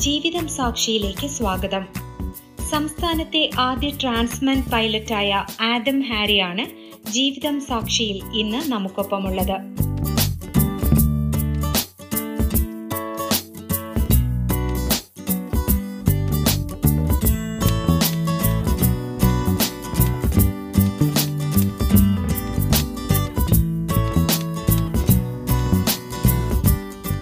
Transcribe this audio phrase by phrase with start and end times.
[0.00, 1.86] ജീവിതം സാക്ഷിയിലേക്ക് സ്വാഗതം.
[2.70, 6.64] സംസ്ഥാനത്തെ ആദ്യ ട്രാൻസ്മാൻ പൈലറ്റായ ആദം ഹാരിയാണ്
[7.10, 9.56] ജീവിതം സാക്ഷിയിൽ ഇന്ന് നമുക്കൊപ്പമുള്ളത്.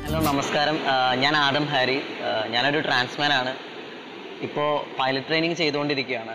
[0.06, 0.78] ഹലോ നമസ്കാരം.
[1.20, 1.98] ഞാൻ ആദം ഹാരി.
[2.58, 3.50] ഞാനൊരു ട്രാൻസ്മാൻ ആണ്.
[4.46, 4.70] ഇപ്പോൾ
[5.00, 6.34] പൈലറ്റ് ട്രെയിനിങ് ചെയ്തുകൊണ്ടിരിക്കുകയാണ്.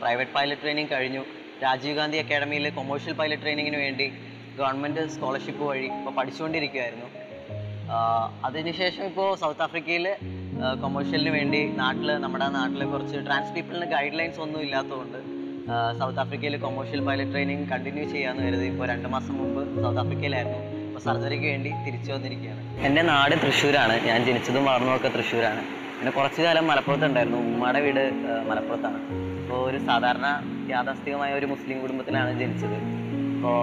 [0.00, 1.22] പ്രൈവറ്റ് പൈലറ്റ് ട്രെയിനിങ് കഴിഞ്ഞു.
[1.64, 4.12] രാജീവ് ഗാന്ധി അക്കാഡമിയിൽ കൊമേഴ്ഷ്യൽ പൈലറ്റ് ട്രെയിനിങ്ങിന് വേണ്ടി
[4.58, 7.08] ഗവൺമെന്റ് സ്കോളർഷിപ്പ് വഴി ഇപ്പോൾ പഠിച്ചുകൊണ്ടിരിക്കുകയായിരുന്നു.
[8.44, 10.06] അതിനുശേഷം ഇപ്പോൾ സൗത്ത് ആഫ്രിക്കയിൽ
[10.82, 15.18] കൊമേഴ്ഷ്യലിന് വേണ്ടി നാട്ടിൽ നമ്മുടെ നാട്ടിൽ കുറച്ച് ട്രാൻസ് പീപ്പിളിന് ഗൈഡ് ലൈൻസ് ഒന്നും ഇല്ലാത്തതുകൊണ്ട്
[16.00, 21.44] സൗത്ത് ആഫ്രിക്കയിൽ കൊമേഴ്ഷ്യൽ പൈലറ്റ് ട്രെയിനിങ് കണ്ടിന്യൂ ചെയ്യാമെന്ന് കരുതി ഇപ്പോൾ രണ്ട് മാസം മുമ്പ് സൗത്ത് ആഫ്രിക്കയിലായിരുന്നു സർജറിക്ക്
[21.44, 22.60] വേണ്ടി തിരിച്ചു വന്നിരിക്കുകയാണ്.
[22.86, 23.94] എന്റെ നാട് തൃശ്ശൂരാണ്.
[24.06, 25.62] ഞാൻ ജനിച്ചതും വളർന്നതൊക്കെ തൃശ്ശൂരാണ്.
[25.98, 28.02] പിന്നെ കുറച്ചു കാലം മലപ്പുറത്തുണ്ടായിരുന്നു ഉമ്മയുടെ വീട്
[28.50, 28.98] മലപ്പുറത്താണ്.
[29.42, 30.26] അപ്പോൾ ഒരു സാധാരണ
[30.70, 32.76] യാഥാസ്ഥികമായ ഒരു മുസ്ലിം കുടുംബത്തിലാണ് ജനിച്ചത്.
[33.36, 33.60] അപ്പോൾ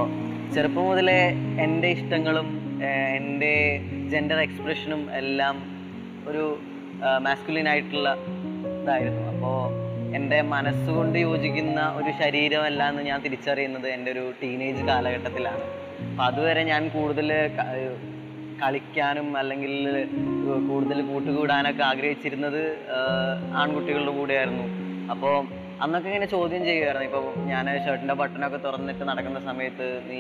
[0.56, 1.22] ചെറുപ്പം മുതലേ
[1.66, 2.48] എന്റെ ഇഷ്ടങ്ങളും
[3.16, 3.54] എന്റെ
[4.12, 5.56] ജെൻഡർ എക്സ്പ്രഷനും എല്ലാം
[6.28, 6.60] ഒരു
[7.20, 8.10] മാസ്കുലിൻ ആയിട്ടുള്ള
[8.82, 9.22] ഇതായിരുന്നു.
[9.34, 9.60] അപ്പോൾ
[10.16, 15.64] എന്റെ മനസ്സുകൊണ്ട് യോജിക്കുന്ന ഒരു ശരീരമല്ല എന്ന് ഞാൻ തിരിച്ചറിയുന്നത് എന്റെ ഒരു ടീനേജ് കാലഘട്ടത്തിലാണ്.
[16.10, 17.30] അപ്പം അതുവരെ ഞാൻ കൂടുതൽ
[18.62, 19.74] കളിക്കാനും അല്ലെങ്കിൽ
[20.68, 22.62] കൂടുതൽ കൂട്ടുകൂടാനൊക്കെ ആഗ്രഹിച്ചിരുന്നത്
[23.54, 24.66] ആൺകുട്ടികളുടെ കൂടെയായിരുന്നു.
[25.12, 25.36] അപ്പോൾ
[25.82, 30.20] അന്നൊക്കെ ഇങ്ങനെ ചോദ്യം ചെയ്യുമായിരുന്നു ഇപ്പോൾ ഞാൻ ഷർട്ടിന്റെ ബട്ടണൊക്കെ തുറന്നിട്ട് നടക്കുന്ന സമയത്ത് നീ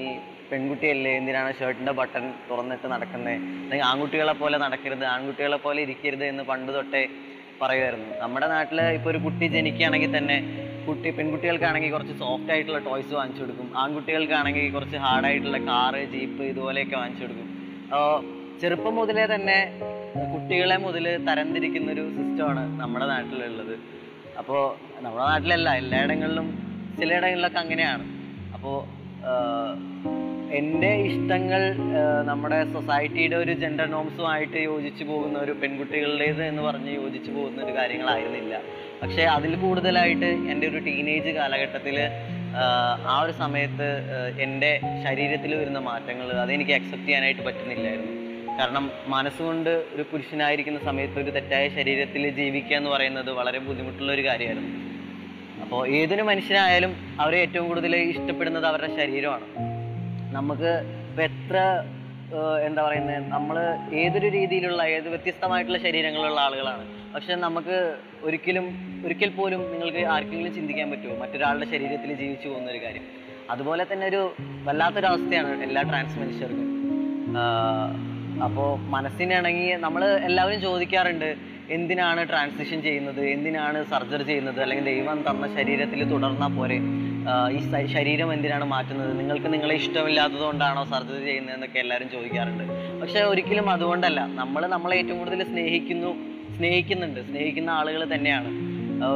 [0.51, 3.33] പെൺകുട്ടിയല്ലേ എന്തിനാണ് ഷർട്ടിന്റെ ബട്ടൺ തുറന്നിട്ട് നടക്കുന്നത്
[3.63, 7.03] അല്ലെങ്കിൽ ആൺകുട്ടികളെ പോലെ നടക്കരുത് ആൺകുട്ടികളെ പോലെ ഇരിക്കരുത് എന്ന് പണ്ട് തൊട്ടേ
[7.61, 10.37] പറയുമായിരുന്നു നമ്മുടെ നാട്ടിൽ ഇപ്പോൾ ഒരു കുട്ടി ജനിക്കുകയാണെങ്കിൽ തന്നെ
[10.87, 13.67] കുട്ടി പെൺകുട്ടികൾക്കാണെങ്കിൽ കുറച്ച് സോഫ്റ്റ് ആയിട്ടുള്ള ടോയ്സ് വാങ്ങിച്ചു കൊടുക്കും.
[13.81, 17.49] ആൺകുട്ടികൾക്കാണെങ്കിൽ കുറച്ച് ഹാർഡായിട്ടുള്ള കാറ് ജീപ്പ് ഇതുപോലെയൊക്കെ വാങ്ങിച്ചു കൊടുക്കും.
[18.61, 19.57] ചെറുപ്പം മുതലേ തന്നെ
[20.33, 23.75] കുട്ടികളെ മുതൽ തരംതിരിക്കുന്ന ഒരു സിസ്റ്റമാണ് നമ്മുടെ നാട്ടിലുള്ളത്.
[24.41, 24.61] അപ്പോൾ
[25.03, 26.47] നമ്മുടെ നാട്ടിലല്ല എല്ലായിടങ്ങളിലും
[26.99, 28.05] ചിലയിടങ്ങളിലൊക്കെ അങ്ങനെയാണ്.
[28.55, 28.77] അപ്പോൾ
[30.59, 31.61] എന്റെ ഇഷ്ടങ്ങൾ
[32.29, 38.55] നമ്മുടെ സൊസൈറ്റിയുടെ ഒരു ജെൻഡർ നോംസുമായിട്ട് യോജിച്ച് പോകുന്ന ഒരു പെൺകുട്ടികളുടേത് എന്ന് പറഞ്ഞ് യോജിച്ച് പോകുന്ന ഒരു കാര്യങ്ങളായിരുന്നില്ല.
[39.01, 41.97] പക്ഷേ അതിൽ കൂടുതലായിട്ട് എന്റെ ഒരു ടീനേജ് കാലഘട്ടത്തിൽ
[43.11, 43.87] ആ ഒരു സമയത്ത്
[44.45, 44.71] എന്റെ
[45.05, 48.13] ശരീരത്തിൽ വരുന്ന മാറ്റങ്ങൾ അതെനിക്ക് അക്സെപ്റ്റ് ചെയ്യാനായിട്ട് പറ്റുന്നില്ലായിരുന്നു.
[48.59, 54.71] കാരണം മനസ്സുകൊണ്ട് ഒരു പുരുഷനായിരിക്കുന്ന സമയത്ത് ഒരു തെറ്റായ ശരീരത്തിൽ ജീവിക്കുക എന്ന് പറയുന്നത് വളരെ ബുദ്ധിമുട്ടുള്ള ഒരു കാര്യമായിരുന്നു.
[55.63, 59.47] അപ്പോൾ ഏതൊരു മനുഷ്യനായാലും അവരെ ഏറ്റവും കൂടുതൽ ഇഷ്ടപ്പെടുന്നത് അവരുടെ ശരീരമാണ്.
[60.37, 60.71] നമുക്ക്
[61.09, 61.57] ഇപ്പം എത്ര
[62.39, 63.57] എന്താ പറയുന്നത് നമ്മൾ
[63.93, 66.85] ഏതൊരു രീതിയിലുള്ള ഏത് വ്യത്യസ്തമായിട്ടുള്ള ശരീരങ്ങളുള്ള ആളുകളാണ്.
[67.15, 68.65] പക്ഷെ നമുക്ക് ഒരിക്കലും
[69.05, 71.15] ഒരിക്കൽ പോലും നിങ്ങൾക്ക് ആർക്കെങ്കിലും ചിന്തിക്കാൻ പറ്റുമോ?
[71.17, 73.01] മറ്റൊരാളുടെ ശരീരത്തിൽ ജീവിച്ചു പോകുന്ന ഒരു കാര്യം.
[73.49, 74.33] അതുപോലെ തന്നെ ഒരു
[74.63, 76.67] വല്ലാത്തൊരവസ്ഥയാണ് എല്ലാ ട്രാൻസ് മനുഷ്യർക്കും.
[78.43, 81.35] അപ്പോൾ മനസ്സിനിണങ്ങി നമ്മൾ എല്ലാവരും ചോദിക്കാറുണ്ട്
[81.69, 83.21] എന്തിനാണ് ട്രാൻസിഷൻ ചെയ്യുന്നത്?
[83.25, 84.61] എന്തിനാണ് സർജറി ചെയ്യുന്നത്?
[84.61, 86.79] അല്ലെങ്കിൽ ദൈവം തന്ന ശരീരത്തിൽ തുടർന്നാൽ പോരെ?
[87.55, 89.19] ഈ ശരീരം എന്തിനാണ് മാറ്റുന്നത്?
[89.19, 92.63] നിങ്ങൾക്ക് നിങ്ങളെ ഇഷ്ടമില്ലാത്തത് കൊണ്ടാണോ സർജറി ചെയ്യുന്നതെന്നൊക്കെ എല്ലാവരും ചോദിക്കാറുണ്ട്.
[93.01, 94.21] പക്ഷെ ഒരിക്കലും അതുകൊണ്ടല്ല.
[94.41, 96.11] നമ്മൾ നമ്മളെ ഏറ്റവും കൂടുതൽ സ്നേഹിക്കുന്നു
[96.57, 97.19] സ്നേഹിക്കുന്നുണ്ട്.
[97.29, 98.49] സ്നേഹിക്കുന്ന ആളുകൾ തന്നെയാണ്.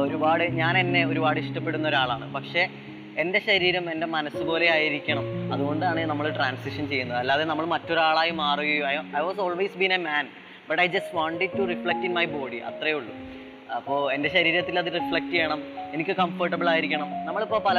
[0.04, 2.34] ഒരുപാട് ഞാൻ എന്നെ ഒരുപാട് ഇഷ്ടപ്പെടുന്ന ഒരാളാണ്.
[2.34, 2.68] പക്ഷേ
[3.18, 5.52] എന്റെ ശരീരം എന്റെ മനസ്സ് പോലെ ആയിരിക്കണം.
[5.54, 7.18] അതുകൊണ്ടാണ് നമ്മൾ ട്രാൻസിഷൻ ചെയ്യുന്നത്.
[7.18, 10.28] അല്ലാതെ നമ്മൾ മറ്റൊരാളായി മാറുകയോ I was always been a man
[10.70, 13.14] but I just wanted it to reflect in my body അത്രേ ഉള്ളൂ.
[13.76, 15.60] അപ്പോൾ എന്റെ ശരീരത്തിൽ അത് റിഫ്ലക്റ്റ് ചെയ്യണം.
[15.94, 17.08] എനിക്ക് കംഫർട്ടബിൾ ആയിരിക്കണം.
[17.26, 17.78] നമ്മളിപ്പോൾ പല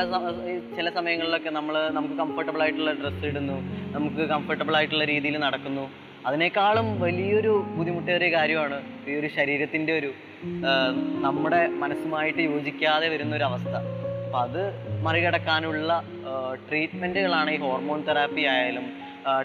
[0.77, 3.57] ചില സമയങ്ങളിലൊക്കെ നമ്മൾ നമുക്ക് കംഫർട്ടബിൾ ആയിട്ടുള്ള ഡ്രസ്സ് ഇടുന്നു.
[3.95, 5.85] നമുക്ക് കംഫർട്ടബിൾ ആയിട്ടുള്ള രീതിയിൽ നടക്കുന്നു.
[6.27, 8.77] അതിനേക്കാളും വലിയൊരു ബുദ്ധിമുട്ടേറിയ കാര്യമാണ്
[9.09, 10.09] ഈ ഒരു ശരീരത്തിന്റെ ഒരു
[11.25, 13.75] നമ്മുടെ മനസ്സുമായിട്ട് യോജിക്കാതെ വരുന്ന ഒരു അവസ്ഥ.
[14.25, 14.61] അപ്പം അത്
[15.05, 16.03] മറികടക്കാനുള്ള
[16.69, 18.87] ട്രീറ്റ്മെന്റുകളാണ് ഈ ഹോർമോൺ തെറാപ്പി ആയാലും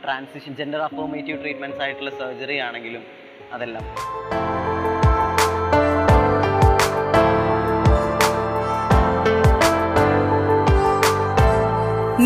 [0.05, 3.05] ട്രാൻസിഷൻ ജെൻഡർ അഫോമേറ്റീവ് ട്രീറ്റ്മെന്റ്സ് ആയിട്ടുള്ള സർജറി ആണെങ്കിലും
[3.53, 3.85] അതെല്ലാം.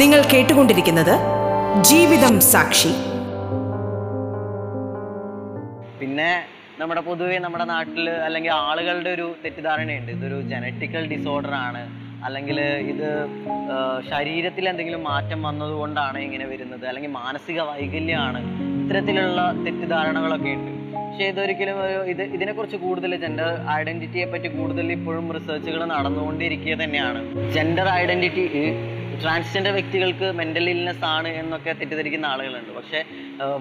[0.01, 1.13] നിങ്ങൾ കേട്ടുകൊണ്ടിരിക്കുന്നത്
[1.83, 2.91] ജീവിതം സാക്ഷി.
[6.01, 6.31] പിന്നെ
[6.81, 10.11] നമ്മുടെ പൊതുവെ നമ്മുടെ നാട്ടിൽ അല്ലെങ്കിൽ ആളുകളുടെ ഒരു തെറ്റിദ്ധാരണയുണ്ട്.
[10.13, 11.83] ഇതൊരു ജനറ്റിക്കൽ ഡിസോർഡർ ആണ്.
[12.25, 12.59] അല്ലെങ്കിൽ
[12.93, 13.11] ഇത്
[14.11, 16.85] ശരീരത്തിൽ എന്തെങ്കിലും മാറ്റം വന്നതുകൊണ്ടാണ് ഇങ്ങനെ വരുന്നത്.
[16.87, 18.41] അല്ലെങ്കിൽ മാനസിക വൈകല്യമാണ്.
[18.83, 20.71] ഇത്തരത്തിലുള്ള തെറ്റിദ്ധാരണകളൊക്കെ ഉണ്ട്.
[21.07, 27.23] പക്ഷേ ഇതൊരിക്കലും ഒരു ഇത് ഇതിനെക്കുറിച്ച് കൂടുതൽ ജെൻഡർ ഐഡന്റിറ്റിയെ പറ്റി കൂടുതൽ ഇപ്പോഴും റിസർച്ചുകൾ നടന്നുകൊണ്ടിരിക്കുക തന്നെയാണ്.
[27.57, 28.47] ജെൻഡർ ഐഡന്റിറ്റി
[29.23, 32.71] ട്രാൻസ്ജെൻഡർ വ്യക്തികൾക്ക് മെന്റൽ ഇൽനെസ് ആണ് എന്നൊക്കെ തെറ്റിദ്ധരിക്കുന്ന ആളുകളുണ്ട്.
[32.79, 33.01] പക്ഷേ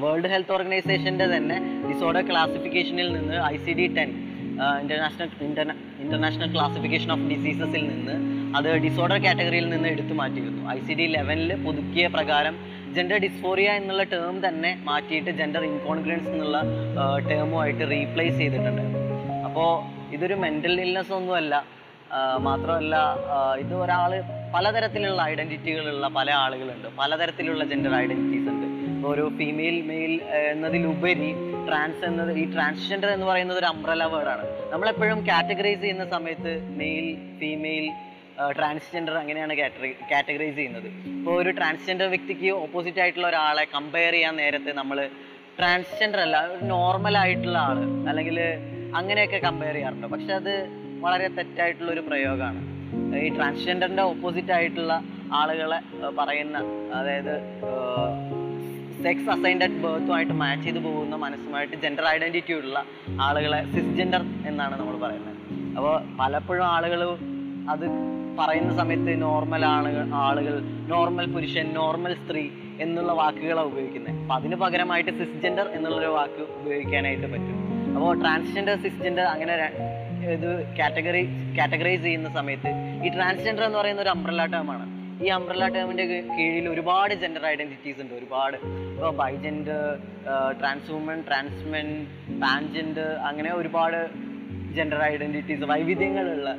[0.04, 1.58] വേൾഡ് ഹെൽത്ത് ഓർഗനൈസേഷന്റെ തന്നെ
[1.90, 4.12] ഡിസോർഡർ ക്ലാസിഫിക്കേഷനിൽ നിന്ന് I C D ten
[4.84, 5.30] international
[6.04, 8.16] international classification of ഡിസീസസിൽ നിന്ന്
[8.58, 10.62] അത് ഡിസോർഡർ കാറ്റഗറിയിൽ നിന്ന് എടുത്തു മാറ്റിയിരുന്നു.
[10.76, 12.58] ഐ സി ഡി ലെവനിൽ പുതുക്കിയ പ്രകാരം
[12.96, 16.58] ജെൻഡർ ഡിസ്ഫോറിയ എന്നുള്ള ടേം തന്നെ മാറ്റിയിട്ട് ജെൻഡർ ഇൻകോൺഗ്രൻസ് എന്നുള്ള
[17.30, 18.84] ടേമുമായിട്ട് റീപ്ലേസ് ചെയ്തിട്ടുണ്ട്
[19.48, 19.72] അപ്പോൾ
[20.16, 21.56] ഇതൊരു മെന്റൽ ഇൽനെസ് ഒന്നുമല്ല
[22.48, 22.96] മാത്രമല്ല
[23.64, 24.12] ഇത് ഒരാൾ
[24.56, 26.88] പലതരത്തിലുള്ള ഐഡന്റിറ്റികളുള്ള പല ആളുകളുണ്ട്.
[27.00, 28.68] പലതരത്തിലുള്ള ജെൻഡർ ഐഡന്റിറ്റീസ് ഉണ്ട്.
[28.92, 30.14] ഇപ്പോൾ ഒരു ഫീമെയിൽ മെയിൽ
[30.52, 31.32] എന്നതിലുപരി
[31.68, 37.08] ട്രാൻസ് എന്നത് ഈ ട്രാൻസ്ജെൻഡർ എന്ന് പറയുന്നത് ഒരു അംബ്രല വേർഡാണ് നമ്മളെപ്പോഴും കാറ്റഗറൈസ് ചെയ്യുന്ന സമയത്ത് മെയിൽ
[37.40, 37.88] ഫീമെയിൽ
[38.60, 39.54] ട്രാൻസ്ജെൻഡർ അങ്ങനെയാണ്
[40.12, 40.88] കാറ്റഗറൈസ് ചെയ്യുന്നത്.
[41.18, 44.98] ഇപ്പോൾ ഒരു ട്രാൻസ്ജെൻഡർ വ്യക്തിക്ക് ഓപ്പോസിറ്റ് ആയിട്ടുള്ള ഒരാളെ കമ്പയർ ചെയ്യാൻ നേരത്തെ നമ്മൾ
[45.60, 46.38] ട്രാൻസ്ജെൻഡർ അല്ല
[46.74, 47.80] നോർമൽ ആയിട്ടുള്ള ആൾ
[48.12, 48.40] അല്ലെങ്കിൽ
[49.02, 50.08] അങ്ങനെയൊക്കെ കമ്പയർ ചെയ്യാറുണ്ട്.
[50.16, 50.54] പക്ഷെ അത്
[51.06, 52.62] വളരെ തെറ്റായിട്ടുള്ള ഒരു പ്രയോഗമാണ്.
[53.24, 54.94] ഈ ട്രാൻസ്ജെൻഡറിന്റെ ഓപ്പോസിറ്റ് ആയിട്ടുള്ള
[55.40, 55.80] ആളുകളെ
[56.20, 56.58] പറയുന്ന
[57.00, 57.34] അതായത്
[59.04, 62.78] സെക്സ് അസൈൻഡ് അറ്റ് ബർത്തുമായിട്ട് മാച്ച് ചെയ്ത് പോകുന്ന മനസ്സുമായിട്ട് ജെൻഡർ ഐഡന്റിറ്റി ഉള്ള
[63.28, 65.40] ആളുകളെ സിസ്ജെൻഡർ എന്നാണ് നമ്മൾ പറയുന്നത്.
[65.78, 67.02] അപ്പോൾ പലപ്പോഴും ആളുകൾ
[67.74, 67.86] അത്
[68.40, 70.56] പറയുന്ന സമയത്ത് നോർമൽ ആളുകൾ ആളുകൾ
[70.94, 72.44] നോർമൽ പുരുഷൻ നോർമൽ സ്ത്രീ
[72.86, 77.60] എന്നുള്ള വാക്കുകളാണ് ഉപയോഗിക്കുന്നത് അപ്പം അതിന് പകരമായിട്ട് സിസ്ജെൻഡർ എന്നുള്ളൊരു വാക്ക് ഉപയോഗിക്കാനായിട്ട് പറ്റും.
[77.96, 79.54] അപ്പോൾ ട്രാൻസ്ജെൻഡർ സിസ്ജെൻഡർ അങ്ങനെ
[80.36, 81.22] ഇത് കാറ്റഗറി
[81.58, 82.70] കാറ്റഗറൈസ് ചെയ്യുന്ന സമയത്ത്
[83.06, 84.86] ഈ ട്രാൻസ്ജെൻഡർ എന്ന് പറയുന്ന ഒരു അംബ്രല്ല ടേമാണ്
[85.26, 86.06] ഈ അംബ്രല്ല ടേമിന്റെ
[86.38, 88.14] കീഴിൽ ഒരുപാട് ജെൻഡർ ഐഡന്റിറ്റീസ് ഉണ്ട്.
[88.20, 88.58] ഒരുപാട്.
[88.94, 89.82] ഇപ്പോൾ ബൈജെൻഡർ
[90.60, 91.88] ട്രാൻസ് ട്രാൻസ്വുമൻ ട്രാൻസ്മെൻ
[92.44, 94.00] പാൻജെൻഡർ അങ്ങനെ ഒരുപാട്
[94.78, 96.50] ജെൻഡർ ഐഡന്റിറ്റീസ് വൈവിധ്യങ്ങളുള്ള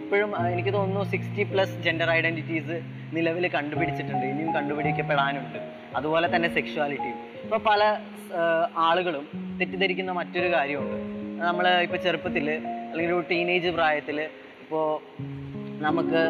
[0.00, 2.76] ഇപ്പോഴും എനിക്ക് തോന്നുന്നു സിക്സ്റ്റി പ്ലസ് ജെൻഡർ ഐഡന്റിറ്റീസ്
[3.16, 4.24] നിലവിൽ കണ്ടുപിടിച്ചിട്ടുണ്ട്.
[4.32, 5.58] ഇനിയും കണ്ടുപിടിക്കപ്പെടാനുണ്ട്.
[5.98, 7.82] അതുപോലെ തന്നെ സെക്ഷുവാലിറ്റിയും ഇപ്പോൾ പല
[8.88, 9.24] ആളുകളും
[9.60, 10.98] തെറ്റിദ്ധരിക്കുന്ന മറ്റൊരു കാര്യമുണ്ട്.
[11.48, 12.46] നമ്മൾ ഇപ്പോൾ ചെറുപ്പത്തിൽ
[12.90, 14.18] അല്ലെങ്കിൽ ഒരു ടീനേജ് പ്രായത്തിൽ
[14.64, 14.86] ഇപ്പോൾ
[15.82, 16.22] നമുക്ക്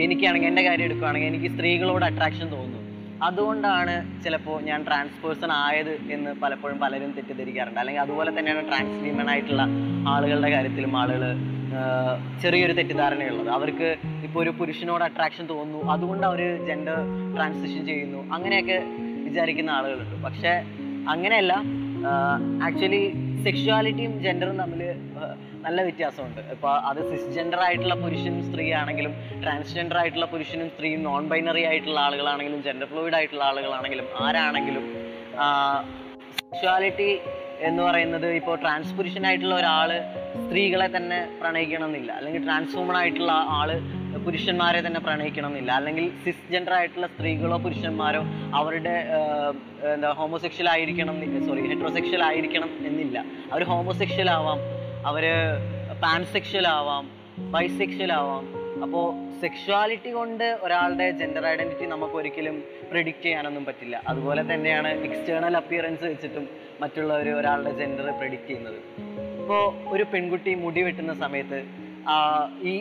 [0.00, 2.84] എനിക്കാണെങ്കിൽ എന്റെ കാര്യം എടുക്കുകയാണെങ്കിൽ എനിക്ക് സ്ത്രീകളോട് അട്രാക്ഷൻ തോന്നുന്നു.
[3.22, 7.80] അതുകൊണ്ടാണ് ചിലപ്പോൾ ഞാൻ ട്രാൻസ്പേഴ്സൺ ആയത് എന്ന് പലപ്പോഴും പലരും തെറ്റിദ്ധരിക്കാറുണ്ട്.
[7.80, 9.62] അല്ലെങ്കിൽ അതുപോലെ തന്നെയാണ് ട്രാൻസ് വിമൻ ആയിട്ടുള്ള
[10.08, 11.36] ആളുകളുടെ കാര്യത്തിലും ആളുകൾ
[12.42, 13.48] ചെറിയൊരു തെറ്റിദ്ധാരണയുള്ളത്.
[13.48, 15.92] അവർക്ക് ഇപ്പോൾ ഒരു പുരുഷനോട് അട്രാക്ഷൻ തോന്നുന്നു.
[15.92, 16.98] അതുകൊണ്ട് അവർ ജെൻഡർ
[17.36, 18.34] ട്രാൻസിഷൻ ചെയ്യുന്നു.
[18.34, 18.82] അങ്ങനെയൊക്കെ
[19.24, 20.22] വിചാരിക്കുന്ന ആളുകളുണ്ട്.
[20.22, 20.62] പക്ഷേ
[21.08, 21.62] അങ്ങനെയല്ല.
[22.62, 23.12] ആക്ച്വലി
[23.44, 24.82] സെക്ഷുവാലിറ്റിയും ജെൻഡറും തമ്മിൽ
[25.66, 26.40] നല്ല വ്യത്യാസമുണ്ട്.
[26.54, 29.14] ഇപ്പോൾ അത് സിസ്ജെൻഡർ ആയിട്ടുള്ള പുരുഷനും സ്ത്രീ ആണെങ്കിലും
[29.44, 34.86] ട്രാൻസ്ജെൻഡർ ആയിട്ടുള്ള പുരുഷനും സ്ത്രീയും നോൺ ബൈനറി ആയിട്ടുള്ള ആളുകളാണെങ്കിലും ജെൻഡർ ഫ്ലൂയിഡ് ആയിട്ടുള്ള ആളുകളാണെങ്കിലും ആരാണെങ്കിലും
[36.40, 37.10] സെക്ഷുവാലിറ്റി
[37.68, 39.90] എന്ന് പറയുന്നത് ഇപ്പോൾ ട്രാൻസ് പുരുഷനായിട്ടുള്ള ഒരാൾ
[40.44, 43.70] സ്ത്രീകളെ തന്നെ പ്രണയിക്കണം എന്നില്ല അല്ലെങ്കിൽ ട്രാൻസ് വുമൺ ആയിട്ടുള്ള ആൾ
[44.24, 48.22] പുരുഷന്മാരെ തന്നെ പ്രണയിക്കണം എന്നില്ല അല്ലെങ്കിൽ സിസ് ജെൻഡർ ആയിട്ടുള്ള സ്ത്രീകളോ പുരുഷന്മാരോ
[48.60, 48.94] അവരുടെ
[49.94, 51.16] എന്താ ഹോമോസെക്ഷൽ ആയിരിക്കണം
[51.48, 53.18] സോറി ഹെട്രോസെക്ഷൽ ആയിരിക്കണം എന്നില്ല.
[53.52, 54.60] അവർ ഹോമോസെക്ഷൽ ആവാം.
[55.10, 55.24] അവർ
[56.02, 57.04] പാൻസെക്ഷൽ ആവാം
[57.54, 58.44] ബൈസെക്ഷൽ ആവാം.
[58.84, 59.06] അപ്പോൾ
[59.40, 62.56] സെക്ഷുവാലിറ്റി കൊണ്ട് ഒരാളുടെ ജെൻഡർ ഐഡന്റിറ്റി നമുക്ക് ഒരിക്കലും
[62.90, 63.96] പ്രിഡിക്റ്റ് ചെയ്യാനൊന്നും പറ്റില്ല.
[64.08, 66.44] അതുപോലെ തന്നെയാണ് എക്സ്റ്റേണൽ അപ്പിയറൻസ് വെച്ചിട്ടും
[66.82, 68.78] മറ്റുള്ളവർ ഒരാളുടെ ജെൻഡർ പ്രിഡിക്റ്റ് ചെയ്യുന്നത്.
[69.40, 69.64] ഇപ്പോൾ
[69.94, 71.60] ഒരു പെൺകുട്ടി മുടി വെട്ടുന്ന സമയത്ത്
[72.72, 72.74] ഈ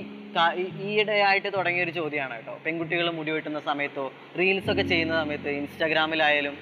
[0.85, 2.53] ഈയിടെയായിട്ട് തുടങ്ങിയ ഒരു ചോദ്യമാണ് കേട്ടോ.
[2.65, 4.05] പെൺകുട്ടികൾ മുടി വെട്ടുന്ന സമയത്തോ
[4.39, 6.55] റീൽസ് ഒക്കെ ചെയ്യുന്ന സമയത്ത് ഇൻസ്റ്റാഗ്രാമിലായാലും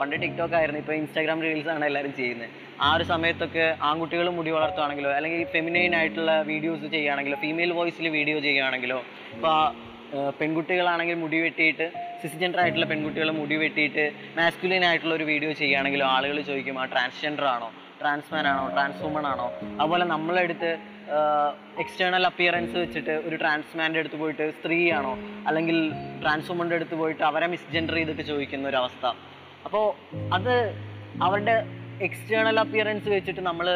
[0.00, 0.80] പണ്ട് ടിക്ടോക്ക് ആയിരുന്നു.
[0.82, 2.50] ഇപ്പോൾ ഇൻസ്റ്റാഗ്രാം റീൽസ് ആണ് എല്ലാവരും ചെയ്യുന്നത്.
[2.86, 9.00] ആ ഒരു സമയത്തൊക്കെ ആൺകുട്ടികൾ മുടി വളർത്തുകയാണെങ്കിലോ അല്ലെങ്കിൽ ഫെമിനൈൻ ആയിട്ടുള്ള വീഡിയോസ് ചെയ്യുകയാണെങ്കിലോ ഫീമെയിൽ വോയിസിൽ വീഡിയോ ചെയ്യുകയാണെങ്കിലോ
[9.36, 9.56] ഇപ്പോൾ
[10.40, 11.86] പെൺകുട്ടികളാണെങ്കിൽ മുടി വെട്ടിയിട്ട്
[12.22, 14.04] സിസ്ജെൻഡർ ആയിട്ടുള്ള പെൺകുട്ടികൾ മുടി വെട്ടിയിട്ട്
[14.38, 17.68] മാസ്കുലിൻ ആയിട്ടുള്ള ഒരു വീഡിയോ ചെയ്യുകയാണെങ്കിലോ ആളുകൾ ചോദിക്കും ആ ട്രാൻസ്ജെൻഡർ ആണോ?
[18.00, 18.64] ട്രാൻസ്മാൻ ആണോ?
[18.74, 19.46] ട്രാൻസ് വുമൺ ആണോ?
[19.80, 20.70] അതുപോലെ നമ്മളെടുത്ത്
[21.82, 25.12] എക്സ്റ്റേണൽ അപ്പിയറൻസ് വെച്ചിട്ട് ഒരു ട്രാൻസ്മാന്റെ അടുത്ത് പോയിട്ട് സ്ത്രീയാണോ?
[25.48, 25.78] അല്ലെങ്കിൽ
[26.22, 29.06] ട്രാൻസ് വുമന്റെ അടുത്ത് പോയിട്ട് അവരെ മിസ്ജെൻഡർ ചെയ്തിട്ട് ചോദിക്കുന്ന ഒരു അവസ്ഥ.
[29.64, 29.86] അപ്പോൾ
[30.32, 30.54] അത്
[31.22, 31.56] അവരുടെ
[32.00, 33.66] എക്സ്റ്റേണൽ അപ്പിയറൻസ് വെച്ചിട്ട് നമ്മൾ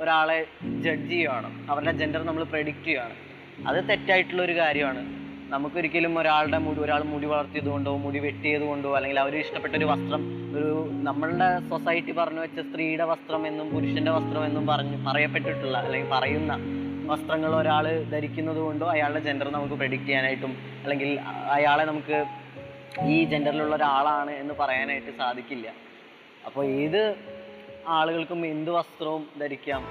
[0.00, 0.38] ഒരാളെ
[0.84, 3.14] ജഡ്ജ് ചെയ്യുകയാണ് അവരുടെ ജെൻഡർ നമ്മൾ പ്രെഡിക്റ്റ് ചെയ്യുകയാണ്
[3.68, 5.00] അത് തെറ്റായിട്ടുള്ള ഒരു കാര്യമാണ്.
[5.50, 10.22] നമുക്കൊരിക്കലും ഒരാളുടെ മുടി ഒരാൾ മുടി വളർത്തിയത് കൊണ്ടോ മുടി വെട്ടിയത് കൊണ്ടോ അല്ലെങ്കിൽ അവർ ഇഷ്ടപ്പെട്ട ഒരു വസ്ത്രം
[10.54, 10.68] ഒരു
[11.02, 16.52] നമ്മളുടെ സൊസൈറ്റി പറഞ്ഞു വെച്ച സ്ത്രീയുടെ വസ്ത്രം എന്നും പുരുഷന്റെ വസ്ത്രം എന്നും പറഞ്ഞു പറയപ്പെട്ടിട്ടുള്ള അല്ലെങ്കിൽ പറയുന്ന
[17.06, 20.52] വസ്ത്രങ്ങൾ ഒരാൾ ധരിക്കുന്നത് കൊണ്ടോ അയാളുടെ ജെൻഡർ നമുക്ക് പ്രെഡിക്റ്റ് ചെയ്യാനായിട്ടും
[20.84, 21.10] അല്ലെങ്കിൽ
[21.50, 22.18] അയാളെ നമുക്ക്
[22.98, 25.72] ഈ ജെൻഡറിലുള്ള ഒരാളാണ് എന്ന് പറയാനായിട്ട് സാധിക്കില്ല.
[26.46, 27.14] അപ്പോൾ ഏത്
[27.88, 29.84] ആളുകൾക്കും എന്ത് വസ്ത്രവും ധരിക്കാം?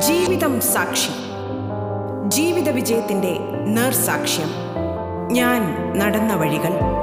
[0.00, 1.10] ജീവിതം സാക്ഷി.
[2.28, 4.48] ജീവിത വിജയത്തിന്റെ നേർസാക്ഷ്യം.
[5.32, 6.95] ഞാൻ നടന്ന വഴികൾ.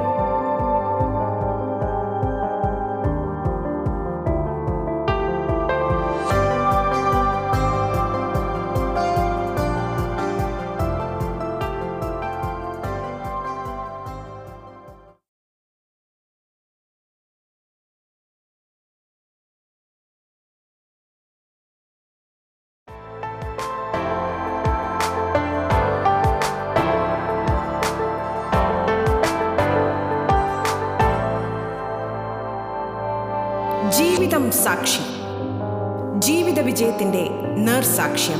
[36.83, 38.39] വിജയത്തിന്റെ നേർസാക്ഷ്യം.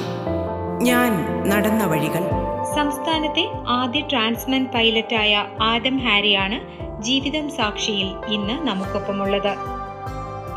[0.84, 1.12] ഞാൻ
[1.50, 2.24] നടന്ന വഴികൾ.
[2.76, 6.58] സംസ്ഥാനത്തെ ആദ്യ ട്രാൻസ്മെൻ പൈലറ്റായ ആദം ഹാരിയാണ്
[7.02, 9.54] ജീവിതം സാക്ഷിയിൽ ഇന്ന് നമുക്കൊപ്പമുള്ളത്.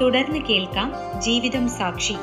[0.03, 2.17] തുടർന്ന് കേൾക്കാം ജീവിതം സാക്ഷി.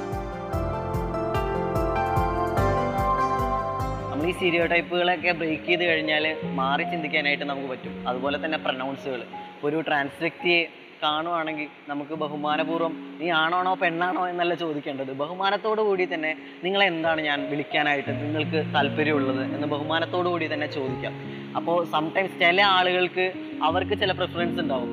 [4.11, 8.07] നമ്മൾ ഈ സീരിയോ ടൈപ്പുകളൊക്കെ ബ്രേക്ക് ചെയ്ത് കഴിഞ്ഞാൽ മാറി ചിന്തിക്കാനായിട്ട് നമുക്ക് പറ്റും.
[8.07, 9.23] അതുപോലെ തന്നെ പ്രനൗൺസുകൾ
[9.63, 10.65] ഒരു ട്രാൻസ് വ്യക്തിയെ
[11.03, 15.11] കാണുവാണെങ്കിൽ നമുക്ക് ബഹുമാനപൂർവം നീ ആണോണോ പെണ്ണാണോ എന്നല്ല ചോദിക്കേണ്ടത്.
[15.21, 16.31] ബഹുമാനത്തോടു കൂടി തന്നെ
[16.65, 21.15] നിങ്ങൾ എന്താണ് ഞാൻ വിളിക്കാനായിട്ട് നിങ്ങൾക്ക് താല്പര്യമുള്ളത് എന്ന് ബഹുമാനത്തോടു കൂടി തന്നെ ചോദിക്കാം.
[21.59, 23.25] അപ്പോൾ സംടൈംസ് ചില ആളുകൾക്ക്
[23.69, 24.91] അവർക്ക് ചില പ്രിഫറൻസ് ഉണ്ടാവും.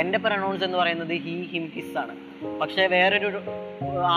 [0.00, 2.14] എന്റെ പ്രണൗൺസ് എന്ന് പറയുന്നത് ഹി ഹിം ഹിസ് ആണ്.
[2.60, 3.28] പക്ഷേ വേറൊരു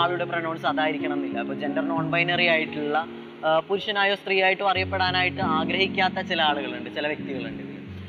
[0.00, 1.38] ആളുടെ പ്രണൗൺസ് അതായിരിക്കണം എന്നില്ല.
[1.44, 2.98] അപ്പോൾ ജെൻഡർ നോൺ ബൈനറി ആയിട്ടുള്ള
[3.68, 7.62] പുരുഷനായോ സ്ത്രീയായിട്ടോ അറിയപ്പെടാനായിട്ട് ആഗ്രഹിക്കാത്ത ചില ആളുകളുണ്ട് ചില വ്യക്തികളുണ്ട്.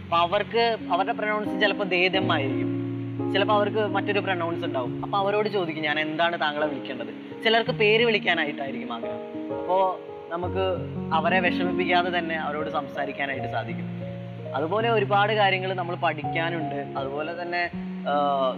[0.05, 2.73] അപ്പോൾ അവർക്ക് അവരുടെ പ്രണൗൺസ് ചിലപ്പോൾ ദേദം ആയിരിക്കും
[3.33, 4.93] ചിലപ്പോൾ അവർക്ക് മറ്റൊരു പ്രണൗൺസ് ഉണ്ടാവും.
[5.03, 7.11] അപ്പോൾ അവരോട് ചോദിക്കും ഞാൻ എന്താണ് താങ്കളെ വിളിക്കേണ്ടത്?
[7.43, 9.21] ചിലർക്ക് പേര് വിളിക്കാനായിട്ടായിരിക്കും ആഗ്രഹം.
[9.59, 9.83] അപ്പോൾ
[10.33, 10.65] നമുക്ക്
[11.13, 13.87] അവരെ വിഷമിപ്പിക്കാതെ തന്നെ അവരോട് സംസാരിക്കാനായിട്ട് സാധിക്കും.
[14.55, 16.79] അതുപോലെ ഒരുപാട് കാര്യങ്ങൾ നമ്മൾ പഠിക്കാനുണ്ട്.
[16.99, 17.61] അതുപോലെ തന്നെ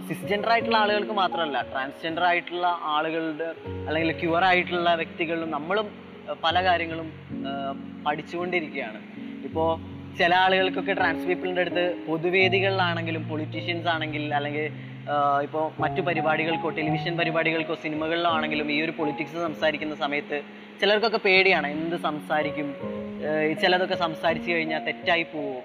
[0.08, 3.48] സിസ്ജെൻഡർ ആയിട്ടുള്ള ആളുകൾക്ക് മാത്രമല്ല ട്രാൻസ്ജെൻഡർ ആയിട്ടുള്ള ആളുകളുടെ
[3.86, 5.86] അല്ലെങ്കിൽ ക്യൂർ ആയിട്ടുള്ള വ്യക്തികളിലും നമ്മളും
[6.44, 7.08] പല കാര്യങ്ങളും
[8.06, 9.00] പഠിച്ചുകൊണ്ടിരിക്കുകയാണ്.
[9.44, 9.70] ഇപ്പോൾ
[10.18, 14.72] ചില ആളുകൾക്കൊക്കെ ട്രാൻസ് പീപ്പിളിന്റെ അടുത്ത് പൊതുവേദികളിലാണെങ്കിലും പൊളിറ്റീഷ്യൻസ് ആണെങ്കിൽ അല്ലെങ്കിൽ
[15.42, 20.42] ഇപ്പോൾ മറ്റു പരിപാടികൾക്കോ ടെലിവിഷൻ പരിപാടികൾക്കോ സിനിമകളിലോ ആണെങ്കിലും ഈ ഒരു പൊളിറ്റിക്സ് സംസാരിക്കുന്ന സമയത്ത്
[20.80, 21.66] ചിലർക്കൊക്കെ പേടിയാണ്.
[21.66, 22.74] എന്ത് സംസാരിക്കും?
[23.62, 25.60] ചിലതൊക്കെ സംസാരിച്ചു കഴിഞ്ഞാൽ തെറ്റായി പോവോ?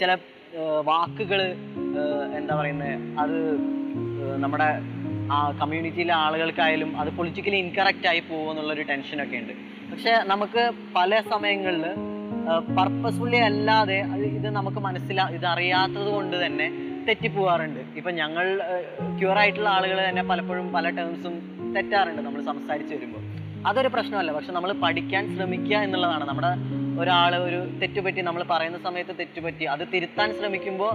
[0.00, 0.16] ചില
[0.84, 1.54] വാക്കുകൾ
[2.36, 3.38] എന്താ പറയുന്നത് അത്
[4.38, 4.68] നമ്മുടെ
[5.32, 9.52] ആ കമ്മ്യൂണിറ്റിയിലെ ആളുകൾക്കായാലും അത് പൊളിറ്റിക്കലി ഇൻകറക്റ്റ് ആയി പോകുമെന്നുള്ളൊരു ടെൻഷനൊക്കെ ഉണ്ട്.
[9.92, 11.84] പക്ഷെ നമുക്ക് പല സമയങ്ങളിൽ
[12.76, 13.98] പർപ്പസ്ഫുള്ളി അല്ലാതെ
[14.38, 16.66] ഇത് നമുക്ക് മനസ്സിലാ ഇത് കൊണ്ട് തന്നെ
[17.08, 17.80] തെറ്റിപ്പോവാറുണ്ട്.
[17.98, 18.46] ഇപ്പൊ ഞങ്ങൾ
[19.18, 21.34] ക്യൂർ ആയിട്ടുള്ള ആളുകൾ തന്നെ പലപ്പോഴും പല ടേംസും
[21.76, 23.22] തെറ്റാറുണ്ട് നമ്മൾ സംസാരിച്ച് വരുമ്പോൾ
[23.68, 24.30] അതൊരു പ്രശ്നമല്ല.
[24.32, 26.24] പക്ഷെ നമ്മൾ പഠിക്കാൻ ശ്രമിക്കുക എന്നുള്ളതാണ്.
[26.30, 26.50] നമ്മുടെ
[27.02, 30.92] ഒരാൾ ഒരു തെറ്റുപറ്റി നമ്മൾ പറയുന്ന സമയത്ത് തെറ്റുപറ്റി അത് തിരുത്താൻ ശ്രമിക്കുമ്പോൾ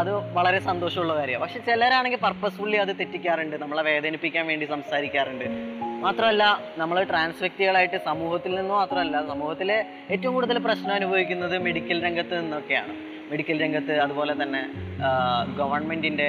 [0.00, 1.44] അത് വളരെ സന്തോഷമുള്ള കാര്യമാണ്.
[1.44, 3.56] പക്ഷെ ചിലരാണെങ്കിൽ പർപ്പസ്ഫുള്ളി അത് തെറ്റിക്കാറുണ്ട്.
[3.62, 5.48] നമ്മളെ വേദനിപ്പിക്കാൻ വേണ്ടി സംസാരിക്കാറുണ്ട്.
[6.04, 6.44] മാത്രമല്ല
[6.80, 9.78] നമ്മൾ ട്രാൻസ് വ്യക്തികളായിട്ട് സമൂഹത്തിൽ നിന്ന് മാത്രമല്ല സമൂഹത്തിലെ
[10.12, 12.94] ഏറ്റവും കൂടുതൽ പ്രശ്നം അനുഭവിക്കുന്നത് മെഡിക്കൽ രംഗത്ത് നിന്നൊക്കെയാണ്.
[13.30, 14.62] മെഡിക്കൽ രംഗത്ത് അതുപോലെ തന്നെ
[15.60, 16.28] ഗവൺമെന്റിന്റെ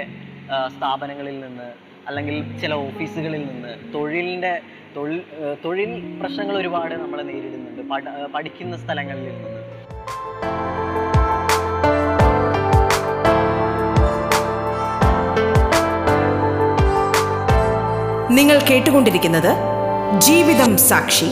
[0.75, 1.67] സ്ഥാപനങ്ങളിൽ നിന്ന്
[2.09, 4.53] അല്ലെങ്കിൽ ചില ഓഫീസുകളിൽ നിന്ന് തൊഴിലിന്റെ
[4.95, 5.19] തൊഴിൽ
[5.63, 7.81] തൊഴിൽ പ്രശ്നങ്ങൾ ഒരുപാട് നമ്മൾ നേരിടുന്നുണ്ട്.
[7.91, 8.03] പഠ
[8.33, 9.49] പഠിക്കുന്ന സ്ഥലങ്ങളിൽ നിന്ന്.
[18.37, 19.49] നിങ്ങൾ കേട്ടുകൊണ്ടിരിക്കുന്നത്
[20.25, 21.29] ജീവിതം സാക്ഷി.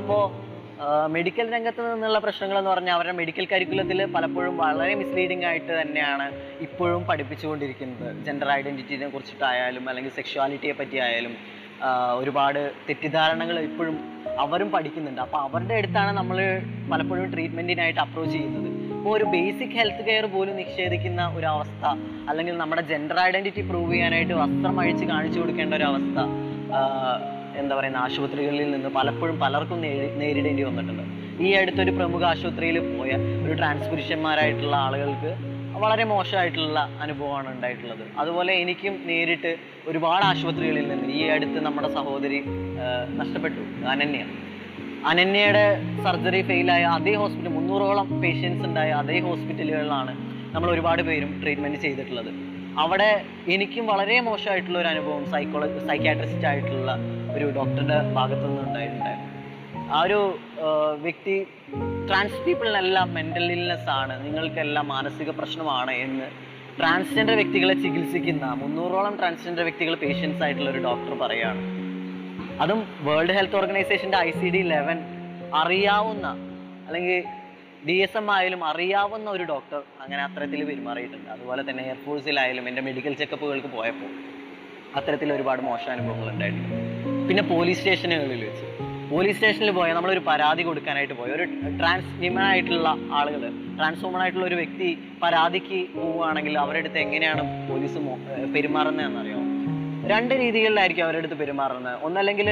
[0.00, 0.16] അപ്പോ
[1.14, 6.26] മെഡിക്കൽ രംഗത്ത് നിന്നുള്ള പ്രശ്നങ്ങൾ എന്ന് പറഞ്ഞാൽ അവരുടെ മെഡിക്കൽ കരിക്കുലത്തിൽ പലപ്പോഴും വളരെ മിസ്ലീഡിംഗ് ആയിട്ട് തന്നെയാണ്
[6.66, 8.08] ഇപ്പോഴും പഠിപ്പിച്ചുകൊണ്ടിരിക്കുന്നത്.
[8.26, 11.34] ജെൻഡർ ഐഡന്റിറ്റിനെ കുറിച്ചിട്ടായാലും അല്ലെങ്കിൽ സെക്ഷുവാലിറ്റിയെ പറ്റിയായാലും
[12.20, 13.96] ഒരുപാട് തെറ്റിദ്ധാരണകൾ ഇപ്പോഴും
[14.42, 15.20] അവരും പഠിക്കുന്നുണ്ട്.
[15.26, 16.38] അപ്പോൾ അവരുടെ അടുത്താണ് നമ്മൾ
[16.92, 18.68] പലപ്പോഴും ട്രീറ്റ്മെന്റിനായിട്ട് അപ്രോച്ച് ചെയ്യുന്നത്.
[18.96, 21.84] ഇപ്പോൾ ഒരു ബേസിക് ഹെൽത്ത് കെയർ പോലും നിഷേധിക്കുന്ന ഒരു അവസ്ഥ
[22.30, 26.18] അല്ലെങ്കിൽ നമ്മുടെ ജെൻഡർ ഐഡന്റിറ്റി പ്രൂവ് ചെയ്യാനായിട്ട് വസ്ത്രം അഴിച്ച് കാണിച്ചു കൊടുക്കേണ്ട ഒരു അവസ്ഥ
[27.60, 29.78] എന്താ പറയുന്ന ആശുപത്രികളിൽ നിന്ന് പലപ്പോഴും പലർക്കും
[30.20, 31.04] നേരിടേണ്ടി വന്നിട്ടുണ്ട്.
[31.46, 33.12] ഈ അടുത്തൊരു പ്രമുഖ ആശുപത്രിയിൽ പോയ
[33.44, 35.30] ഒരു ട്രാൻസ് പുരുഷന്മാരായിട്ടുള്ള ആളുകൾക്ക്
[35.84, 38.04] വളരെ മോശമായിട്ടുള്ള അനുഭവമാണ് ഉണ്ടായിട്ടുള്ളത്.
[38.20, 39.52] അതുപോലെ എനിക്കും നേരിട്ട്
[39.90, 42.40] ഒരുപാട് ആശുപത്രികളിൽ നിന്ന് ഈ അടുത്ത് നമ്മുടെ സഹോദരി
[43.18, 43.86] നഷ്ടപ്പെട്ടു.
[43.86, 44.24] അനന്യ.
[45.06, 45.64] അനന്യയുടെ
[46.04, 50.12] സർജറി ഫെയിലായ അതേ ഹോസ്പിറ്റൽ മുന്നൂറോളം പേഷ്യൻസ് ഉണ്ടായ അതേ ഹോസ്പിറ്റലുകളിലാണ്
[50.54, 52.30] നമ്മൾ ഒരുപാട് പേരും ട്രീറ്റ്മെന്റ് ചെയ്തിട്ടുള്ളത്.
[52.78, 56.96] അവിടെ എനിക്കും വളരെ മോശമായിട്ടുള്ള ഒരു അനുഭവം സൈക്കോളജി സൈക്കാട്രിസ്റ്റ് ആയിട്ടുള്ള
[57.36, 59.28] ഒരു ഡോക്ടറുടെ ഭാഗത്തു നിന്ന് ഉണ്ടായിട്ടുണ്ടായിരുന്നു
[59.92, 60.38] ആ ഒരു
[61.00, 61.46] വ്യക്തി
[62.08, 66.28] ട്രാൻസ് പീപ്പിളിനെല്ലാം മെന്റൽ ഇൽനെസ് ആണ് നിങ്ങൾക്കെല്ലാം മാനസിക പ്രശ്നമാണ് എന്ന്
[66.78, 71.79] ട്രാൻസ്ജെൻഡർ വ്യക്തികളെ ചികിത്സിക്കുന്ന മുന്നൂറോളം ട്രാൻസ്ജെൻഡർ വ്യക്തികൾ പേഷ്യൻസ് ആയിട്ടുള്ള ഒരു ഡോക്ടർ പറയുകയാണ്.
[72.62, 74.98] അതും വേൾഡ് ഹെൽത്ത് ഓർഗനൈസേഷന്റെ ഐ സി ഡി ലെവൻ
[75.60, 76.26] അറിയാവുന്ന
[76.86, 77.20] അല്ലെങ്കിൽ
[77.86, 81.28] ഡി എസ് എം ആയാലും അറിയാവുന്ന ഒരു ഡോക്ടർ അങ്ങനെ അത്തരത്തിൽ പെരുമാറിയിട്ടുണ്ട്.
[81.34, 84.10] അതുപോലെ തന്നെ എയർഫോഴ്സിലായാലും എന്റെ മെഡിക്കൽ ചെക്കപ്പുകൾക്ക് പോയപ്പോൾ
[84.98, 86.76] അത്തരത്തിൽ ഒരുപാട് മോശം അനുഭവങ്ങൾ ഉണ്ടായിട്ടുണ്ട്.
[87.28, 88.66] പിന്നെ പോലീസ് സ്റ്റേഷനുകളിൽ വെച്ച്.
[89.12, 91.30] പോലീസ് സ്റ്റേഷനിൽ പോയാൽ നമ്മളൊരു പരാതി കൊടുക്കാനായിട്ട് പോയി.
[91.36, 91.44] ഒരു
[91.80, 92.88] ട്രാൻസ് വിമൻ ആയിട്ടുള്ള
[93.18, 93.42] ആളുകൾ
[93.78, 94.88] ട്രാൻസ് വുമൺ ആയിട്ടുള്ള ഒരു വ്യക്തി
[95.22, 98.00] പരാതിക്ക് പോവുകയാണെങ്കിൽ അവരുടെ അടുത്ത് എങ്ങനെയാണ് പോലീസ്
[98.56, 99.39] പെരുമാറുന്നതെന്നറിയാമോ
[100.12, 101.96] രണ്ട് രീതികളിലായിരിക്കും അവരുടെ അടുത്ത് പെരുമാറുന്നത്.
[102.06, 102.48] ഒന്നല്ലെങ്കിൽ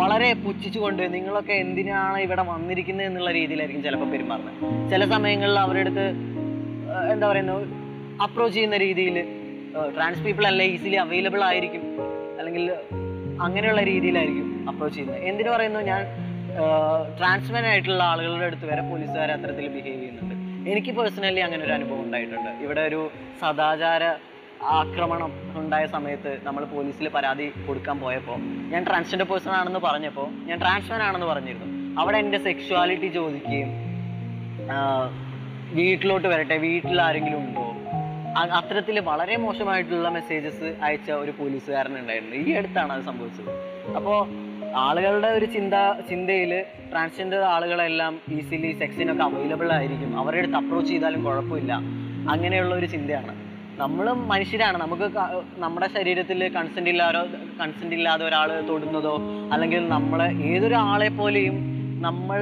[0.00, 4.90] വളരെ പുച്ഛിച്ചുകൊണ്ട് നിങ്ങളൊക്കെ എന്തിനാണ് ഇവിടെ വന്നിരിക്കുന്നത് എന്നുള്ള രീതിയിലായിരിക്കും ചിലപ്പോൾ പെരുമാറുന്നത്.
[4.90, 6.06] ചില സമയങ്ങളിൽ അവരുടെ അടുത്ത്
[7.12, 7.64] എന്താ പറയുന്നത്
[8.22, 9.16] അപ്രോച്ച് ചെയ്യുന്ന രീതിയിൽ
[9.96, 11.84] ട്രാൻസ് പീപ്പിൾ അല്ല ഈസിലി അവൈലബിൾ ആയിരിക്കും.
[12.38, 12.64] അല്ലെങ്കിൽ
[13.46, 15.22] അങ്ങനെയുള്ള രീതിയിലായിരിക്കും അപ്രോച്ച് ചെയ്യുന്നത്.
[15.30, 15.80] എന്തിനു പറയുന്നു?
[15.90, 16.02] ഞാൻ
[17.18, 20.34] ട്രാൻസ്മാൻ ആയിട്ടുള്ള ആളുകളുടെ അടുത്ത് വരെ പോലീസുകാർ അത്തരത്തിൽ ബിഹേവ് ചെയ്യുന്നുണ്ട്.
[20.70, 22.50] എനിക്ക് പേഴ്സണലി അങ്ങനെ ഒരു അനുഭവം ഉണ്ടായിട്ടുണ്ട്.
[22.64, 23.10] ഇവിടെ ഒരു
[23.42, 24.04] സദാചാര
[24.62, 28.36] ആക്രമണം ഉണ്ടായ സമയത്ത് നമ്മൾ പോലീസിൽ പരാതി കൊടുക്കാൻ പോയപ്പോൾ
[28.72, 32.00] ഞാൻ ട്രാൻസ്ജെൻഡർ പേഴ്സൺ ആണെന്ന് പറഞ്ഞപ്പോൾ ഞാൻ ട്രാൻസ്മാൻ ആണെന്ന് പറഞ്ഞിരുന്നു.
[32.00, 33.70] അവിടെ എന്റെ സെക്ഷുവാലിറ്റി ചോദിക്കുകയും
[35.74, 37.66] വീട്ടിലോട്ട് വരട്ടെ വീട്ടിൽ ആരെങ്കിലും ഉണ്ടോ?
[38.38, 42.36] അത്തരത്തിൽ വളരെ മോശമായിട്ടുള്ള മെസ്സേജസ് അയച്ച ഒരു പോലീസുകാരൻ ഉണ്ടായിരുന്നു.
[42.36, 43.50] ഈ അടുത്താണ് അത് സംഭവിച്ചത്.
[43.96, 44.28] അപ്പോൾ
[44.76, 45.74] ആളുകളുടെ ഒരു ചിന്ത
[46.10, 50.18] ചിന്തയിൽ ട്രാൻസ്ജെൻഡർ ആളുകളെല്ലാം ഈസിലി സെക്സിനൊക്കെ അവൈലബിൾ ആയിരിക്കും.
[50.18, 51.72] അവരുടെ അടുത്ത് അപ്രോച്ച് ചെയ്താലും കുഴപ്പമില്ല.
[52.30, 53.49] അങ്ങനെയുള്ള ഒരു ചിന്തയാണ്.
[53.82, 54.76] നമ്മളും മനുഷ്യരാണ്.
[54.84, 55.06] നമുക്ക്
[55.64, 57.20] നമ്മുടെ ശരീരത്തിൽ കൺസെന്റ് ഇല്ലാതെ
[57.60, 59.14] കൺസെന്റ് ഇല്ലാതെ ഒരാൾ തൊടുന്നതോ
[59.54, 61.56] അല്ലെങ്കിൽ നമ്മളെ ഏതൊരാളെ പോലെയും
[62.06, 62.40] നമ്മൾ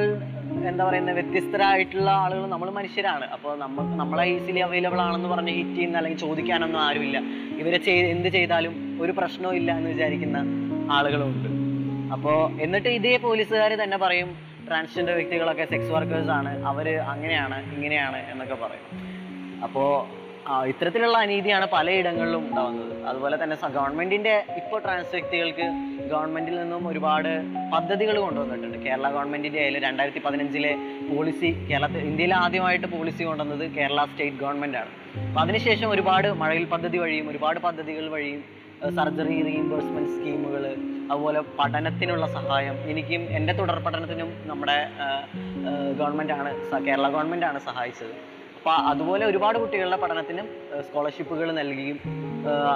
[0.70, 3.26] എന്താ പറയുന്ന വ്യത്യസ്തരായിട്ടുള്ള ആളുകൾ നമ്മൾ മനുഷ്യരാണ്.
[3.34, 7.18] അപ്പോൾ നമുക്ക് നമ്മളെ ഈസിലി അവൈലബിൾ ആണെന്ന് പറഞ്ഞ് ഹിറ്റ് ചെയ്യുന്ന അല്ലെങ്കിൽ ചോദിക്കാനൊന്നും ആരുമില്ല.
[7.62, 10.38] ഇവരെ ചെയ്ത് എന്ത് ചെയ്താലും ഒരു പ്രശ്നവും ഇല്ല എന്ന് വിചാരിക്കുന്ന
[10.96, 11.48] ആളുകളുണ്ട്.
[12.14, 14.28] അപ്പോൾ എന്നിട്ട് ഇതേ പോലീസുകാർ തന്നെ പറയും
[14.68, 16.50] ട്രാൻസ്ജെൻഡർ വ്യക്തികളൊക്കെ സെക്സ് വർക്കേഴ്സ് ആണ്.
[16.70, 18.86] അവർ അങ്ങനെയാണ് ഇങ്ങനെയാണ് എന്നൊക്കെ പറയും.
[19.66, 19.90] അപ്പോൾ
[20.70, 25.66] ഇത്തരത്തിലുള്ള അനീതിയാണ് പലയിടങ്ങളിലും ഉണ്ടാകുന്നത് അതുപോലെ തന്നെ ഗവൺമെന്റിന്റെ ഇപ്പോൾ ട്രാൻസ് വ്യക്തികൾക്ക്
[26.12, 27.30] ഗവൺമെന്റിൽ നിന്നും ഒരുപാട്
[27.74, 28.76] പദ്ധതികൾ കൊണ്ടുവന്നിട്ടുണ്ട്.
[28.86, 30.72] കേരള ഗവൺമെന്റിന്റെ ആയാലും രണ്ടായിരത്തി പതിനഞ്ചിലെ
[31.10, 34.92] പോളിസി കേരളത്തിൽ ഇന്ത്യയിൽ ആദ്യമായിട്ട് പോളിസി കൊണ്ടുവന്നത് കേരള സ്റ്റേറ്റ് ഗവൺമെന്റ് ആണ്.
[35.28, 38.40] അപ്പൊ അതിനുശേഷം ഒരുപാട് മഴയിൽ പദ്ധതി വഴിയും ഒരുപാട് പദ്ധതികൾ വഴിയും
[38.96, 40.64] സർജറി റീഇംബേഴ്സ്മെന്റ് സ്കീമുകൾ
[41.12, 44.78] അതുപോലെ പഠനത്തിനുള്ള സഹായം എനിക്കും എന്റെ തുടർ പഠനത്തിനും നമ്മുടെ
[46.00, 46.50] ഗവൺമെന്റ് ആണ്
[46.88, 48.16] കേരള ഗവൺമെന്റ് ആണ് സഹായിച്ചത്.
[48.68, 50.46] അപ്പോൾ അതുപോലെ ഒരുപാട് കുട്ടികളുടെ പഠനത്തിനും
[50.86, 51.98] സ്കോളർഷിപ്പുകൾ നൽകുകയും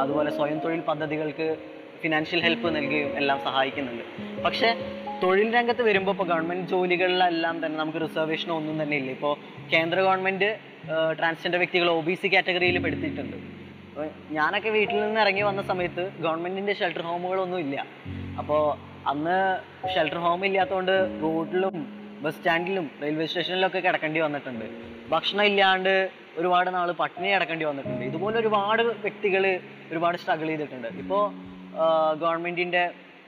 [0.02, 1.46] അതുപോലെ സ്വയം തൊഴിൽ പദ്ധതികൾക്ക്
[2.02, 4.04] ഫിനാൻഷ്യൽ ഹെൽപ്പ് നൽകുകയും എല്ലാം സഹായിക്കുന്നുണ്ട്.
[4.44, 4.68] പക്ഷെ
[5.22, 9.10] തൊഴിൽ രംഗത്ത് വരുമ്പോൾ ഇപ്പോൾ ഗവൺമെന്റ് ജോലികളിലെല്ലാം തന്നെ നമുക്ക് റിസർവേഷനോ ഒന്നും തന്നെ ഇല്ല.
[9.18, 9.34] ഇപ്പോൾ
[9.72, 10.48] കേന്ദ്ര ഗവൺമെന്റ്
[11.18, 13.36] ട്രാൻസ്ജെൻഡർ വ്യക്തികൾ ഒ ബി സി കാറ്റഗറിയിൽ പെടുത്തിയിട്ടുണ്ട്.
[13.90, 17.84] അപ്പോൾ ഞാനൊക്കെ വീട്ടിൽ നിന്ന് ഇറങ്ങി വന്ന സമയത്ത് ഗവൺമെന്റിന്റെ ഷെൽട്ടർ ഹോമുകളൊന്നും ഇല്ല.
[18.42, 18.62] അപ്പോൾ
[19.12, 19.36] അന്ന്
[19.96, 21.76] ഷെൽട്ടർ ഹോം ഇല്ലാത്തതുകൊണ്ട് റോഡിലും
[22.24, 24.66] ബസ് സ്റ്റാൻഡിലും റെയിൽവേ സ്റ്റേഷനിലൊക്കെ കിടക്കേണ്ടി വന്നിട്ടുണ്ട്.
[25.12, 25.94] ഭക്ഷണം ഇല്ലാണ്ട്
[26.40, 28.04] ഒരുപാട് നാൾ പട്ടിണി കിടക്കേണ്ടി വന്നിട്ടുണ്ട്.
[28.10, 29.44] ഇതുപോലെ ഒരുപാട് വ്യക്തികൾ
[29.92, 30.88] ഒരുപാട് സ്ട്രഗിൾ ചെയ്തിട്ടുണ്ട്.
[31.02, 31.22] ഇപ്പോൾ
[32.22, 32.84] ഗവൺമെന്റിന്റെ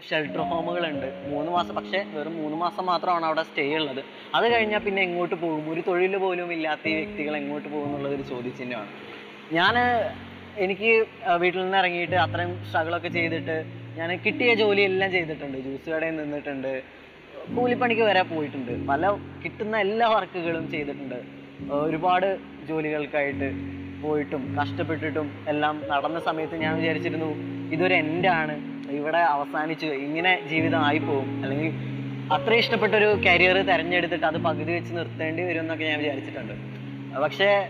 [0.07, 4.01] ഷെൽട്ടർ ഹോമുകളുണ്ട് മൂന്ന് മാസം പക്ഷേ വെറും മൂന്ന് മാസം മാത്രമാണ് അവിടെ സ്റ്റേ ഉള്ളത്.
[4.37, 5.64] അത് കഴിഞ്ഞാൽ പിന്നെ എങ്ങോട്ട് പോകും?
[5.75, 8.90] ഒരു തൊഴിൽ പോലും ഇല്ലാത്ത ഈ വ്യക്തികൾ എങ്ങോട്ട് പോകും എന്നുള്ളത് ഒരു ചോദ്യചിഹ്നമാണ്.
[9.59, 9.77] ഞാൻ
[10.64, 10.90] എനിക്ക്
[11.42, 13.57] വീട്ടിൽ നിന്ന് ഇറങ്ങിയിട്ട് അത്രയും സ്ട്രഗിളൊക്കെ ചെയ്തിട്ട്
[14.01, 15.57] ഞാൻ കിട്ടിയ ജോലി എല്ലാം ചെയ്തിട്ടുണ്ട്.
[15.66, 16.73] ജ്യൂസ് കടയിൽ നിന്നിട്ടുണ്ട്.
[17.57, 18.73] കൂലിപ്പണിക്ക് വരെ പോയിട്ടുണ്ട്.
[18.90, 19.11] പല
[19.44, 21.18] കിട്ടുന്ന എല്ലാ വർക്കുകളും ചെയ്തിട്ടുണ്ട്.
[21.71, 22.38] ഒരുപാട്
[22.69, 23.49] ജോലികൾക്കായിട്ട്
[24.03, 27.29] പോയിട്ടും കഷ്ടപ്പെട്ടിട്ടും എല്ലാം നടന്ന സമയത്ത് ഞാൻ വിചാരിച്ചിരുന്നു
[27.75, 28.55] ഇതൊരു എന്റെ ആണ്
[28.90, 31.43] ഇവിടെ അവസാനിച്ചു ഇങ്ങനെ ജീവിതം ആയിപ്പോവും.
[31.43, 31.73] അല്ലെങ്കിൽ
[32.33, 36.55] അത്ര ഇഷ്ടപ്പെട്ട ഒരു കരിയർ തിരഞ്ഞെടുത്തിട്ട് അത് പകുതി വെച്ച് നിർത്തേണ്ടി വരും എന്നൊക്കെ ഞാൻ വിചാരിച്ചിട്ടുണ്ട്.
[37.23, 37.69] പക്ഷേ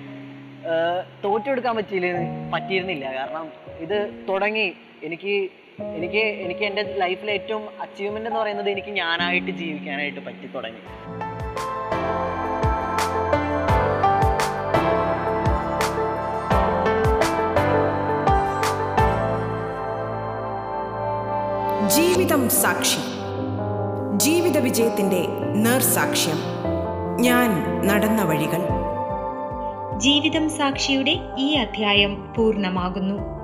[1.25, 2.09] തോറ്റെടുക്കാൻ പറ്റിയില്ല?
[2.55, 3.13] പറ്റിയിരുന്നില്ല.
[3.15, 3.47] കാരണം
[3.79, 4.75] ഇത് തുടങ്ങി.
[5.03, 5.49] എനിക്ക്
[5.81, 10.83] എനിക്ക് എനിക്ക് എന്റെ ലൈഫിലെ ഏറ്റവും അച്ചീവ്മെന്റ് എന്ന് പറയുന്നത് എനിക്ക് ഞാനായിട്ട് ജീവിക്കാനായിട്ട് പറ്റി തുടങ്ങി.
[22.15, 22.99] ജീവിതം സാക്ഷി.
[24.17, 26.37] ജീവിത വിജയത്തിന്റെ നേർസാക്ഷ്യം.
[27.21, 27.51] ഞാൻ
[27.87, 28.69] നടന്ന വഴികൾ.
[29.99, 33.44] ജീവിതം സാക്ഷിയുടെ ഈ അധ്യായം പൂർണമാകുന്നു.